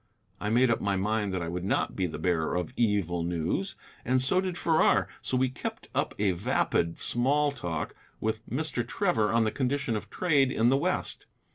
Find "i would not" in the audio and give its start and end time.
1.43-1.95